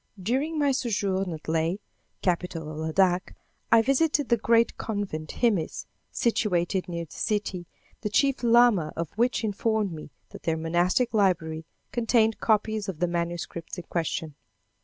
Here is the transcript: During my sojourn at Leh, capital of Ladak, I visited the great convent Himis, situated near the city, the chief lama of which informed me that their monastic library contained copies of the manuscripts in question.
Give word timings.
During 0.19 0.57
my 0.57 0.71
sojourn 0.71 1.31
at 1.31 1.47
Leh, 1.47 1.75
capital 2.23 2.71
of 2.71 2.77
Ladak, 2.77 3.35
I 3.71 3.83
visited 3.83 4.29
the 4.29 4.35
great 4.37 4.75
convent 4.75 5.29
Himis, 5.29 5.85
situated 6.09 6.89
near 6.89 7.05
the 7.05 7.11
city, 7.13 7.67
the 8.01 8.09
chief 8.09 8.41
lama 8.41 8.93
of 8.97 9.11
which 9.11 9.43
informed 9.43 9.91
me 9.91 10.09
that 10.29 10.41
their 10.41 10.57
monastic 10.57 11.13
library 11.13 11.67
contained 11.91 12.39
copies 12.39 12.89
of 12.89 12.97
the 12.99 13.07
manuscripts 13.07 13.77
in 13.77 13.83
question. 13.91 14.33